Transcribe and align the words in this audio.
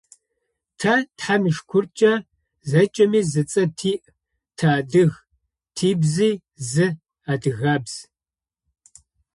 Тэ, 0.79 0.93
тхьам 1.17 1.43
ишыкуркӏэ, 1.49 2.13
зэкӏэми 2.69 3.21
зы 3.31 3.41
цӏэ 3.51 3.63
тиӏ– 3.77 4.03
тыадыг, 4.57 5.11
тыбзи– 5.75 6.31
зы: 6.69 6.87
адыгабз. 7.31 7.95